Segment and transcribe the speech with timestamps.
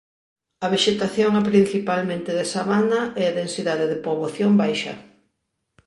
[0.65, 4.93] A vexetación é principalmente de sabana e a densidade de poboación baixa.